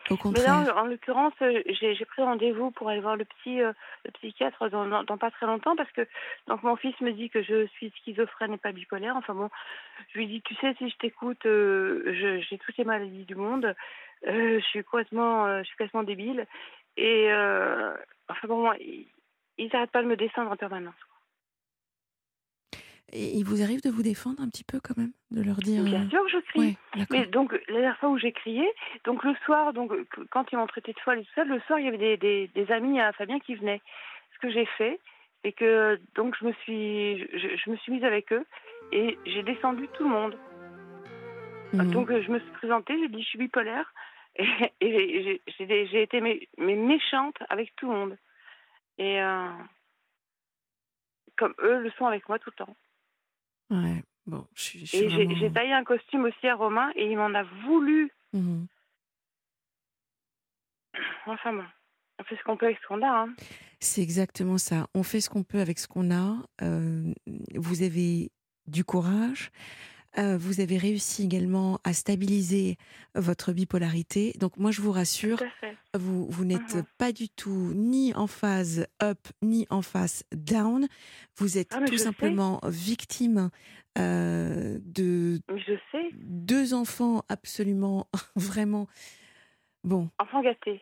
[0.10, 3.72] Mais là, en, l'occurrence, euh, j'ai pris rendez-vous pour aller voir le petit euh,
[4.06, 6.08] le psychiatre dans, dans, pas très longtemps parce que
[6.48, 9.16] donc mon fils me dit que je suis schizophrène et pas bipolaire.
[9.16, 9.50] Enfin bon,
[10.14, 13.76] je lui dis tu sais si je t'écoute, euh, j'ai toutes les maladies du monde,
[14.26, 16.46] je suis complètement je suis complètement débile
[16.98, 17.30] et
[18.30, 20.94] enfin bon, ils n'arrêtent pas de me descendre en permanence.
[23.16, 25.84] Et il vous arrive de vous défendre un petit peu quand même, de leur dire.
[25.84, 26.78] Bien euh, sûr que je crie.
[27.12, 28.68] mais donc la dernière fois où j'ai crié,
[29.04, 29.92] donc le soir, donc
[30.32, 32.48] quand ils m'ont traité de folle et tout ça, le soir il y avait des,
[32.48, 33.82] des, amis à Fabien qui venaient.
[34.34, 35.00] Ce que j'ai fait,
[35.44, 38.46] c'est que donc je me suis je, me suis mise avec eux
[38.92, 40.36] et j'ai descendu tout le monde.
[41.74, 41.92] Mhm.
[41.92, 43.94] Donc je me suis présentée, j'ai dit je suis bipolaire
[44.40, 48.18] et, et j'ai été mais, méchante avec tout le monde.
[48.98, 49.50] Et euh,
[51.38, 52.76] comme eux le sont avec moi tout le temps.
[53.74, 57.34] Ouais, bon, je, je Et j'ai taillé un costume aussi à Romain et il m'en
[57.34, 58.12] a voulu.
[58.34, 58.66] Mmh
[61.26, 61.64] enfin bon,
[62.20, 63.08] on fait ce qu'on peut avec ce qu'on a.
[63.08, 63.34] Hein.
[63.80, 64.88] C'est exactement ça.
[64.94, 66.38] On fait ce qu'on peut avec ce qu'on a.
[66.62, 67.14] Euh,
[67.56, 68.32] vous avez
[68.68, 69.52] du courage.
[70.20, 72.78] Euh, vous avez réussi également à stabiliser
[73.16, 74.34] votre bipolarité.
[74.40, 75.42] Donc moi, je vous rassure,
[75.96, 80.88] vous, vous n'êtes mmh pas du tout ni en phase up, ni en phase down.
[81.38, 83.50] Vous êtes ah, tout simplement victime
[83.98, 86.10] euh, de je sais.
[86.14, 88.88] deux enfants absolument, vraiment,
[89.84, 90.10] bon.
[90.20, 90.82] Enfants gâtés.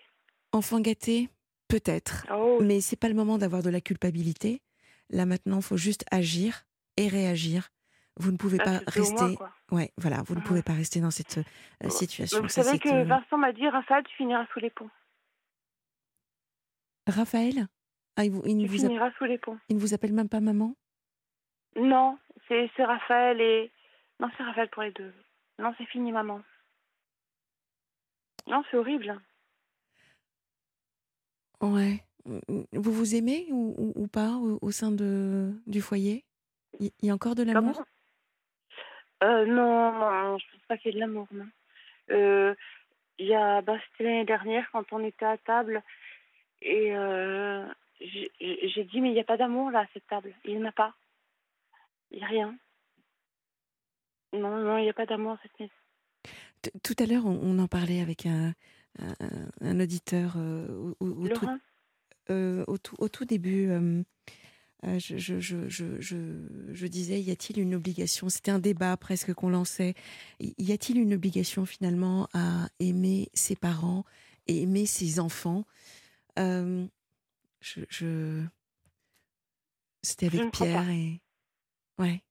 [0.52, 1.30] Enfants gâtés,
[1.70, 2.26] peut-être.
[2.34, 4.62] Oh Mais c'est pas le moment d'avoir de la culpabilité.
[5.10, 6.66] Là maintenant, il faut juste agir
[6.98, 7.70] et réagir
[8.18, 9.38] vous ne pouvez ah, pas rester.
[9.72, 11.40] ouais, voilà, vous ne pouvez pas rester dans cette
[11.84, 12.42] euh, situation.
[12.42, 14.90] vous savez que Vincent m'a dit Raphaël, tu finiras sous les ponts.
[17.08, 17.68] Raphaël?
[18.18, 19.58] Ah, il, vous, il, tu vous finiras sous les ponts.
[19.70, 20.76] il ne vous appelle même pas maman?
[21.76, 23.72] Non, c'est Raphaël et...
[24.20, 25.14] Non, c'est Raphaël pour les deux.
[25.58, 26.42] Non, c'est fini, maman.
[28.48, 29.20] Non, c'est horrible.
[31.62, 32.04] Ouais.
[32.26, 36.26] Vous vous aimez ou, ou- ou pas au, au sein de, du foyer?
[36.80, 37.84] Il y a encore de l'amour?
[39.24, 41.48] Euh, Non, non, je pense pas qu'il y ait de l'amour, non.
[42.12, 42.56] Euh,
[43.20, 43.62] Il y a...
[43.62, 45.84] Bah, c'était l'année dernière, quand on était à table,
[46.62, 47.66] et euh,
[48.00, 50.34] j'ai dit, mais il n'y a pas d'amour, là, à cette table.
[50.46, 50.94] Il n'y en a pas.
[52.12, 52.58] Il n'y a rien.
[54.34, 55.72] Non, non, il n'y a pas d'amour à cette maison.
[56.62, 58.54] T- Tout à l'heure, on, on en parlait avec un,
[59.00, 59.16] un,
[59.62, 60.68] un auditeur euh,
[61.00, 61.60] au, au- au tout, Laurent
[62.30, 63.70] euh, au tout- au tout début.
[64.86, 68.30] Euh, je, je, je, je, je- je disais, y a-t-il une obligation?
[68.30, 69.94] C'était un débat presque qu'on lançait.
[70.40, 74.06] Y a-t-il une obligation finalement à aimer ses parents
[74.48, 75.66] et aimer ses enfants?
[76.40, 76.86] Euh,
[77.62, 78.44] je,
[80.02, 81.22] C'était avec Pierre et.
[82.00, 82.22] Ouais.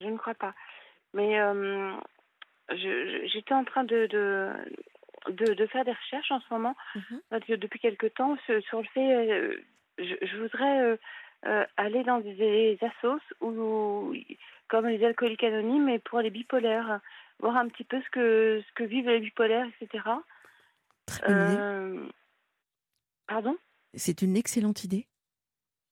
[0.00, 0.54] Je ne crois pas.
[1.14, 1.96] Mais euh,
[3.32, 4.52] j'étais en train de, de,
[5.28, 7.20] de, de faire des recherches en ce moment, Mhm.
[7.30, 9.56] parce que depuis quelque temps, sur, le fait, euh,
[9.98, 10.96] je, je voudrais euh,
[11.46, 14.14] euh, aller dans des, des assos où,
[14.68, 17.00] comme les alcooliques anonymes, mais pour les bipolaires,
[17.38, 20.04] voir un petit peu ce que, ce que vivent les bipolaires, etc.
[21.06, 21.30] Très.
[21.30, 22.06] Euh,
[23.26, 23.56] pardon?
[23.94, 25.06] C'est une excellente idée.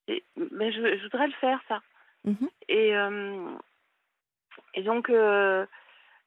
[0.08, 1.80] Et- Mais je, je voudrais le faire, ça.
[2.24, 2.48] Mhm.
[2.68, 2.92] Et,
[4.74, 5.66] et donc, euh,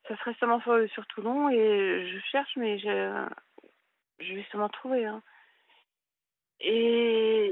[0.08, 1.50] ça serait sûrement sur, Toulon.
[1.50, 3.28] Et je cherche, mais je,
[4.20, 5.06] je vais sûrement trouver.
[5.06, 5.22] hein.
[6.60, 7.52] Et,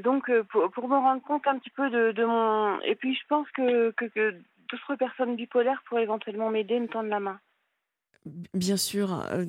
[0.00, 2.80] donc, euh, pour, me rendre compte un petit peu de, mon.
[2.80, 4.36] Et puis, je pense que, que, que
[4.70, 7.40] d'autres personnes bipolaires pourraient éventuellement m'aider, me tendre la main.
[8.54, 9.44] Bien sûr, euh,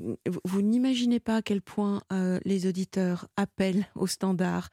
[0.46, 4.70] vous, n'imaginez pas à quel point euh, les auditeurs appellent au standard,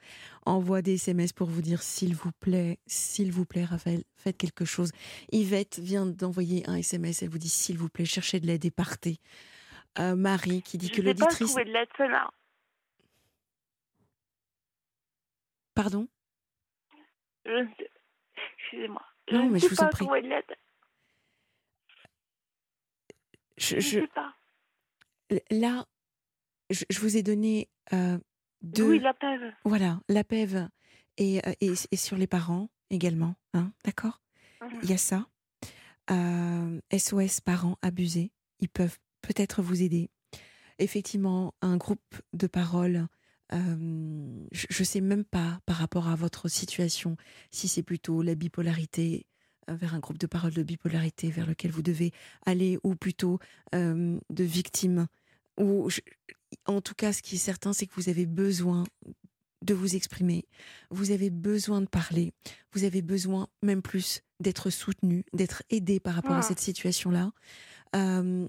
[0.47, 4.65] envoient des SMS pour vous dire s'il vous plaît, s'il vous plaît, Raphaël, faites quelque
[4.65, 4.91] chose.
[5.33, 8.71] Yvette vient d'envoyer un SMS, elle vous dit s'il vous plaît, cherchez de l'aide et
[8.71, 9.19] partez.
[9.99, 11.49] Euh, Marie qui dit Je que ne sais pas l'auditrice.
[11.49, 12.31] trouver de l'aide, Sona.
[15.75, 16.09] Pardon?
[17.45, 17.67] Je
[18.59, 19.03] Excusez-moi.
[19.29, 20.07] Je Non, mais je vous en pas prie.
[20.07, 20.45] de l'aide.
[23.61, 24.35] Je, Je sais pas.
[25.51, 25.87] Là,
[26.71, 28.19] je, je vous ai donné euh,
[28.63, 28.91] deux.
[28.91, 29.53] Oui, la pève.
[29.65, 30.69] Voilà, la PEV
[31.19, 34.23] et, euh, et, et sur les parents également, hein, d'accord?
[34.63, 34.81] Mhm.
[34.83, 35.27] Il y a ça.
[36.11, 40.11] Euh, SOS parents abusés, ils peuvent peut-être vous aider.
[40.79, 43.07] Effectivement, un groupe de parole,
[43.53, 47.17] euh, je ne sais même pas par rapport à votre situation,
[47.51, 49.40] si c'est plutôt la bipolarité, euh,
[49.75, 52.13] vers un groupe de parole de bipolarité vers lequel vous devez
[52.47, 53.39] aller, ou plutôt
[53.75, 55.07] euh, de victimes.
[55.59, 55.89] Ou
[56.67, 58.85] en tout cas, ce qui est certain, c'est que vous avez besoin
[59.63, 60.47] de vous exprimer,
[60.91, 62.33] vous avez besoin de parler,
[62.73, 66.43] vous avez besoin même plus d'être soutenu, d'être aidé par rapport à Ah.
[66.43, 67.33] cette situation-là.
[67.95, 68.49] Euh,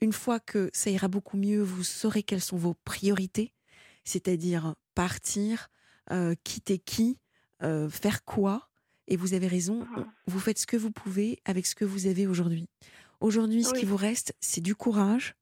[0.00, 3.52] une fois que ça ira beaucoup mieux, vous saurez quelles sont vos priorités,
[4.04, 5.68] c'est-à-dire partir,
[6.12, 7.18] euh, quitter qui,
[7.64, 8.67] euh, faire quoi.
[9.08, 10.06] Et vous avez raison, Mhm.
[10.26, 12.66] vous faites ce que vous pouvez avec ce que vous avez aujourd'hui.
[13.20, 15.34] Aujourd'hui, ce qui vous reste, c'est du courage.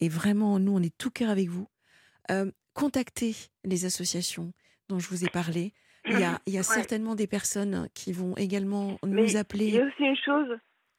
[0.00, 1.68] Et vraiment, nous, on est tout cœur avec vous.
[2.30, 4.52] Euh, contactez les associations
[4.88, 5.72] dont je vous ai parlé.
[6.06, 6.64] Il y a, il y a Ouais.
[6.64, 9.78] certainement des personnes qui vont également Mais nous Il y appeler.
[9.78, 10.48] a aussi une chose,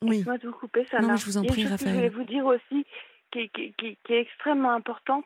[0.03, 1.95] Oui, de vous couper, ça Non, mais je vous en prie, que je Raphaël.
[1.95, 2.86] voulais vous dire aussi,
[3.31, 5.25] qui, qui, qui, qui est extrêmement importante,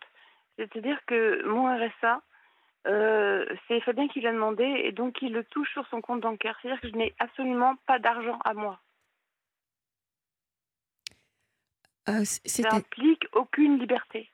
[0.58, 2.22] c'est-à-dire que mon RSA,
[2.86, 6.58] euh, c'est Fabien qui l'a demandé, et donc il le touche sur son compte bancaire.
[6.62, 8.80] C'est-à-dire que je n'ai absolument pas d'argent à moi.
[12.10, 14.30] euh, Ça implique aucune liberté.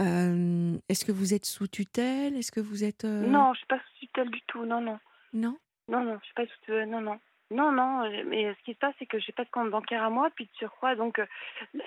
[0.00, 2.36] euh, Est-ce que vous êtes sous tutelle?
[2.36, 3.04] Est-ce que vous êtes.
[3.04, 4.98] Non, je ne suis pas sous tutelle du tout, non, non.
[5.32, 5.56] Non?
[5.88, 7.20] Non, non, je suis pas sous tutelle, non, non.
[7.50, 10.08] Non, non, mais ce qui se passe, c'est que j'ai pas de compte bancaire à
[10.08, 11.26] moi, puis de surcroît, donc là,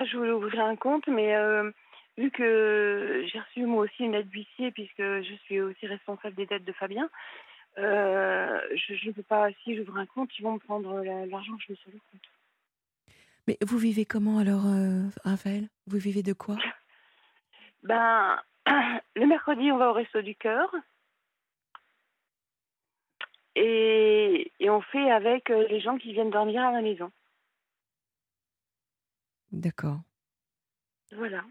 [0.05, 1.71] je voulais ouvrir un compte, mais euh,
[2.17, 6.45] vu que j'ai reçu moi aussi une aide d'huissier, puisque je suis aussi responsable des
[6.45, 7.09] dettes de Fabien,
[7.77, 11.55] euh, je ne peux pas, si j'ouvre un compte, ils vont me prendre la- l'argent
[11.57, 12.21] que je mets sur le compte.
[13.47, 15.67] Mais vous vivez comment alors, euh, Raphaël?
[15.87, 16.55] Vous vivez de quoi?
[17.83, 18.41] Ben,
[19.15, 20.73] le mercredi, on va au Resto du Cœur.
[23.55, 27.11] Et, et on fait avec euh, les gens qui viennent dormir à la maison.
[29.51, 29.99] D'accord.
[31.11, 31.43] Voilà.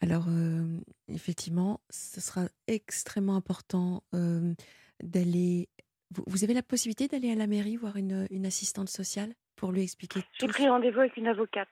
[0.00, 4.54] Alors, euh, effectivement, ce sera extrêmement important euh,
[5.02, 5.68] d'aller.
[6.10, 9.72] Vous, vous avez la possibilité d'aller à la mairie voir une, une assistante sociale pour
[9.72, 10.52] lui expliquer J'ai tout.
[10.52, 11.68] pris rendez-vous avec une avocate.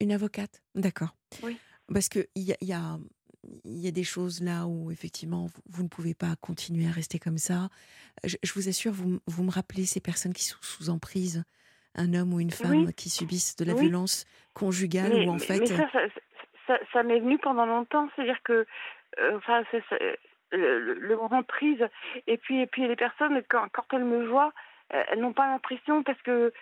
[0.00, 1.14] Une avocate D'accord.
[1.42, 1.58] Oui.
[1.92, 2.98] Parce qu'il y a, y, a,
[3.64, 7.38] y a des choses là où, effectivement, vous, ne pouvez pas continuer à rester comme
[7.38, 7.68] ça.
[8.24, 11.44] Je, vous assure, vous, vous, me rappelez ces personnes qui sont sous emprise,
[11.94, 15.66] un homme ou une femme qui subissent de la violence conjugale ou en fait.
[15.66, 16.00] ça, ça,
[17.02, 18.08] m'est venu pendant longtemps.
[18.14, 18.66] C'est-à-dire que.
[19.18, 19.40] Euh,
[20.52, 21.84] le, le, prise.
[22.26, 24.52] Et puis, les personnes, quand, quand elles me voient,
[24.90, 26.52] elles n'ont pas l'impression parce que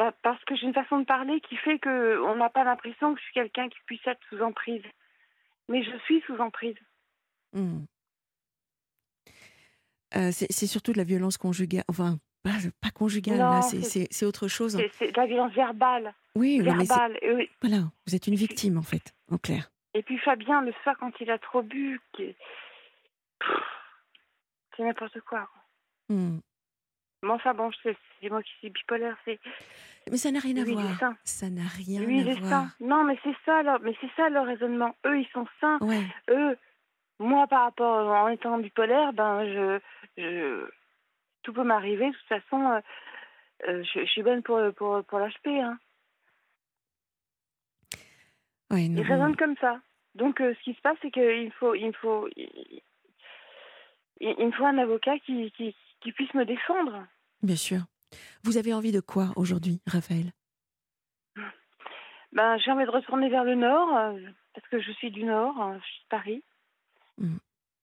[0.00, 3.20] bah, parce que j'ai une façon de parler qui fait qu'on n'a pas l'impression que
[3.20, 4.82] je suis quelqu'un qui puisse être sous emprise.
[5.68, 6.78] Mais je suis sous emprise.
[7.52, 7.84] Hmm.
[10.16, 11.84] Euh, c'est surtout de la violence conjugale.
[12.42, 14.80] Pas, conjugale, c'est autre chose.
[14.98, 16.14] C'est de la violence verbale.
[16.34, 17.18] Oui, verbale.
[17.22, 17.50] Oui.
[17.62, 19.70] Voilà, vous êtes une victime en fait, en clair.
[19.94, 22.36] Et puis Fabien, le soir, quand il a trop bu, c'est
[24.78, 25.48] n'importe quoi.
[26.08, 26.38] Hmm.
[27.22, 27.96] Mais enfin bon, c'est
[28.30, 29.38] moi qui suis bipolaire, c'est.
[30.10, 31.14] Mais ça n'a rien à voir.
[31.24, 32.48] Ça n'a rien à voir.
[32.48, 32.68] Sain.
[32.80, 33.80] Non, mais c'est ça, leur...
[33.80, 34.94] mais c'est ça leur raisonnement.
[35.04, 35.78] Eux, ils sont sains.
[36.30, 36.56] Eux,
[37.18, 39.80] moi, par rapport en étant bipolaire, ben je,
[40.16, 40.70] je...
[41.42, 42.06] tout peut m'arriver.
[42.10, 42.80] De toute façon, euh,
[43.68, 45.48] euh, je, suis bonne pour pour pour l'HP.
[45.48, 45.78] Hein.
[48.70, 49.80] ils raisonnent comme ça.
[50.14, 52.82] Donc, euh, ce qui se passe, c'est qu'il faut, il faut, il,
[54.20, 57.06] il me faut un avocat qui, qui, qui puisse me défendre.
[57.42, 57.80] Bien sûr.
[58.42, 60.32] Vous avez envie de quoi aujourd'hui, Raphaël?
[62.32, 63.88] Ben, J'ai envie de retourner vers le nord,
[64.54, 66.44] parce que je suis du nord, euh, je suis de Paris.
[67.18, 67.36] Mm.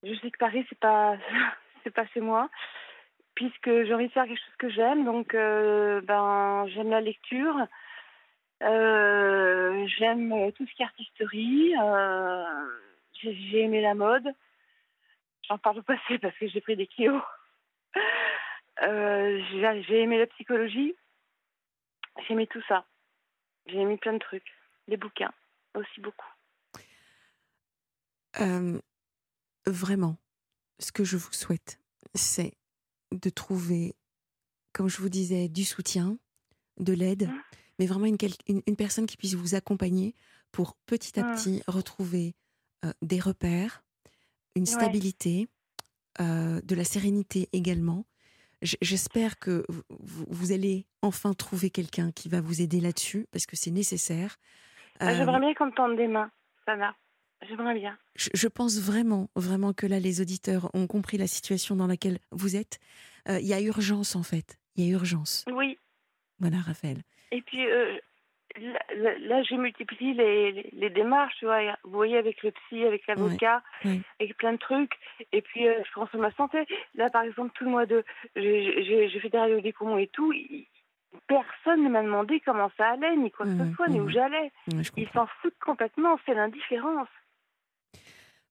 [0.03, 1.17] Je sais que Paris, c'est pas,
[1.83, 2.49] c'est pas chez moi,
[3.37, 5.05] puisque j'ai envie de faire quelque chose que j'aime.
[5.05, 7.55] Donc, euh, ben, j'aime la lecture,
[8.59, 11.73] j'aime tout ce qui est artisterie,
[13.21, 14.27] j'ai aimé la mode.
[15.47, 17.21] J'en parle au passé parce que j'ai pris des kilos.
[18.83, 19.41] Euh,
[19.87, 20.95] j'ai aimé la psychologie.
[22.19, 22.85] J'ai aimé tout ça.
[23.65, 24.53] J'ai aimé plein de trucs.
[24.87, 25.33] Les bouquins,
[25.73, 26.31] aussi beaucoup.
[28.39, 28.79] Euh,
[29.65, 30.17] vraiment,
[30.77, 31.79] ce que je vous souhaite,
[32.13, 32.53] c'est
[33.11, 33.95] de trouver,
[34.73, 36.17] comme je vous disais, du soutien,
[36.77, 37.41] de l'aide, mmh.
[37.79, 38.17] mais vraiment une,
[38.47, 40.15] une, personne qui puisse vous accompagner
[40.51, 41.35] pour petit à mmh.
[41.35, 42.35] petit retrouver
[42.85, 43.83] euh, des repères,
[44.55, 45.47] une stabilité,
[46.19, 48.03] de la sérénité également,
[48.61, 53.69] J'espère que vous, allez enfin trouver quelqu'un qui va vous aider là-dessus, parce que c'est
[53.69, 54.37] nécessaire.
[54.99, 56.31] Ah, j'aimerais bien qu'on me tende des mains,
[56.65, 56.95] Sana.
[57.47, 57.97] J'aimerais bien.
[58.15, 62.55] Je, pense vraiment, vraiment que là, les auditeurs ont compris la situation dans laquelle vous
[62.55, 62.79] êtes.
[63.29, 64.57] Il y a urgence, en fait.
[64.75, 65.45] Il y a urgence.
[65.51, 65.77] Oui.
[66.39, 66.97] Voilà, Raphaël.
[67.31, 67.65] Et puis,
[68.59, 73.61] là, j'ai multiplié les, les, démarches, tu vois, vous voyez, avec le psy, avec l'avocat,
[73.83, 74.93] avec plein de trucs.
[75.31, 76.65] Et puis, euh, je pense à ma santé.
[76.95, 78.03] Là, par exemple, tout le mois de.
[78.35, 80.33] J'ai fait des radios des poumons et tout.
[81.27, 84.05] personne ne m'a demandé comment ça allait, ni quoi que ce mmh, soit, ni où
[84.05, 84.11] mmh.
[84.11, 84.51] j'allais.
[84.97, 87.09] Ils s'en foutent complètement, c'est l'indifférence.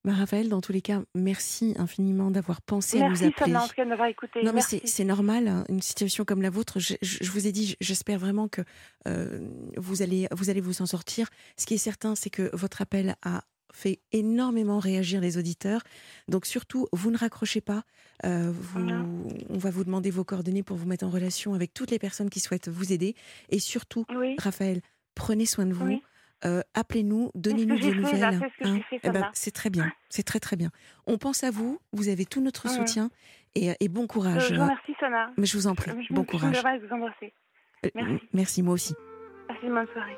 [0.07, 3.51] Bah, Raphaël, dans tous les cas, merci infiniment d'avoir pensé à nous appeler.
[3.53, 4.41] Merci d'avoir écouté.
[4.45, 6.79] Non, mais c'est normal, hein, une situation comme la vôtre.
[6.79, 8.63] Je, vous ai dit, j'espère vraiment que
[9.09, 9.41] euh,
[9.77, 11.29] vous, allez, vous allez vous en sortir.
[11.57, 13.43] Ce qui est certain, c'est que votre appel a
[13.73, 15.83] fait énormément réagir les auditeurs.
[16.29, 17.83] Donc surtout, vous ne raccrochez pas.
[18.25, 18.53] Euh,
[19.51, 22.31] on va vous demander vos coordonnées pour vous mettre en relation avec toutes les personnes
[22.31, 23.17] qui souhaitent vous aider.
[23.49, 24.07] Et surtout,
[24.39, 24.83] Raphaël,
[25.17, 26.01] prenez soin de vous.
[26.45, 28.25] Euh, appelez-nous, donnez-nous des nouvelles.
[28.63, 28.81] Hein.
[29.03, 30.71] Eh ben, c'est très bien, c'est très très bien.
[31.07, 33.11] On pense à vous, vous avez tout notre soutien
[33.55, 34.49] et, et, bon courage.
[34.49, 35.31] Je vous remercie, Sana.
[35.39, 36.57] Mais je vous en prie, bon courage.
[36.57, 37.33] Je vous embrasser.
[37.85, 38.29] Euh, merci.
[38.33, 38.95] merci, moi aussi.
[39.49, 40.17] Passez une bonne soirée.